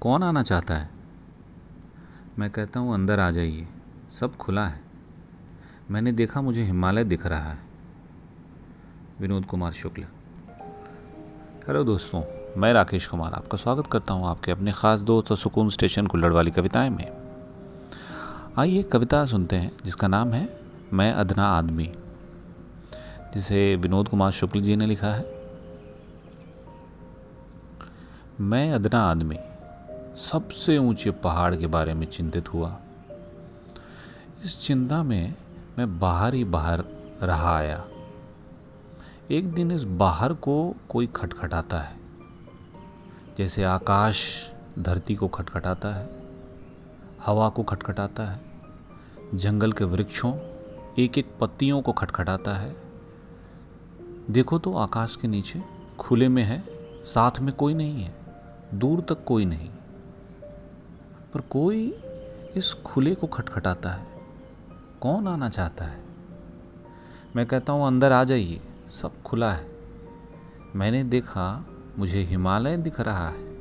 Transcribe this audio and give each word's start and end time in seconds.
कौन 0.00 0.22
आना 0.22 0.42
चाहता 0.42 0.74
है? 0.74 0.90
मैं 2.38 2.50
कहता 2.50 2.80
हूँ, 2.80 2.94
अंदर 2.94 3.20
आ 3.20 3.30
जाइए। 3.30 3.66
सब 4.10 4.36
खुला 4.36 4.66
है। 4.66 4.80
मैंने 5.90 6.12
देखा, 6.12 6.40
मुझे 6.40 6.62
हिमालय 6.62 7.04
दिख 7.04 7.26
रहा 7.26 7.50
है। 7.50 7.58
विनोद 9.20 9.44
कुमार 9.46 9.72
शुक्ल। 9.72 10.02
हेलो 11.68 11.84
दोस्तों, 11.84 12.22
मैं 12.60 12.72
राकेश 12.72 13.06
कुमार 13.06 13.32
आपका 13.32 13.58
स्वागत 13.58 13.86
करता 13.86 14.14
हूँ 14.14 14.26
आपके 14.26 14.52
अपने 14.52 14.72
ख़ास 14.72 15.00
दोस्त 15.00 15.30
और 15.30 15.36
सुकून 15.36 15.70
स्टेशन 15.70 16.06
कुल्लड़ 16.06 16.32
वाली 16.32 16.50
कविताएँ 16.50 16.90
में। 16.90 17.12
आइए 18.58 18.82
कविता 18.82 19.26
सुनते 19.26 19.56
हैं, 19.56 19.76
जिसका 19.84 20.08
नाम 20.08 20.32
है, 20.32 20.60
मैं 20.92 21.12
अदना 21.12 21.44
आदमी। 21.44 21.92
जिसे 23.34 23.76
विनोद 23.76 24.08
कुमार 24.08 24.30
शुक्ल 24.30 24.60
जी 24.60 24.76
ने 24.76 24.86
लिखा 24.86 25.14
है। 25.14 25.34
मैं 28.40 28.72
अदना 28.72 29.10
आदमी। 29.10 29.38
सबसे 30.18 30.76
ऊँचे 30.78 31.10
पहाड़ 31.10 31.54
के 31.56 31.66
बारे 31.66 31.92
में 31.94 32.06
चिंतित 32.06 32.52
हुआ। 32.54 32.78
इस 34.44 34.58
चिंता 34.60 35.02
में 35.02 35.34
मैं 35.78 35.98
बाहर 35.98 36.34
ही 36.34 36.44
बाहर 36.44 36.84
रहा 37.22 37.54
आया। 37.56 37.84
एक 39.30 39.52
दिन 39.54 39.70
इस 39.70 39.84
बाहर 39.84 40.32
को 40.32 40.74
कोई 40.88 41.06
खटखटाता 41.06 41.78
है, 41.78 41.96
जैसे 43.38 43.64
आकाश 43.64 44.24
धरती 44.78 45.14
को 45.14 45.28
खटखटाता 45.28 45.94
है, 45.94 46.10
हवा 47.26 47.48
को 47.48 47.62
खटखटाता 47.62 48.22
है, 48.22 48.40
जंगल 49.34 49.72
के 49.72 49.84
वृक्षों 49.84 50.34
एक 50.98 51.18
एक 51.18 51.32
पत्तियों 51.40 51.82
को 51.82 51.92
खटखटाता 51.92 52.56
है। 52.56 52.76
देखो 54.30 54.58
तो 54.58 54.76
आकाश 54.76 55.16
के 55.16 55.28
नीचे 55.28 55.62
खुले 55.98 56.28
में 56.28 56.42
है, 56.42 56.62
साथ 57.04 57.40
में 57.40 57.54
कोई 57.54 57.74
नहीं 57.74 58.02
है, 58.02 58.14
दूर 58.74 59.00
तक 59.00 59.24
कोई 59.24 59.44
नहीं। 59.44 59.70
पर 61.34 61.40
कोई 61.40 61.90
इस 62.56 62.74
खुले 62.74 63.14
को 63.14 63.26
खटखटाता 63.26 63.90
है। 63.90 64.06
कौन 65.00 65.28
आना 65.28 65.48
चाहता 65.48 65.84
है? 65.84 66.04
मैं 67.36 67.46
कहता 67.46 67.72
हूँ, 67.72 67.86
अंदर 67.86 68.12
आ 68.12 68.24
जाइए, 68.24 68.60
सब 68.88 69.22
खुला 69.22 69.52
है। 69.52 69.70
मैंने 70.76 71.04
देखा, 71.04 71.66
मुझे 71.98 72.22
हिमालय 72.22 72.76
दिख 72.76 73.00
रहा 73.00 73.28
है। 73.28 73.57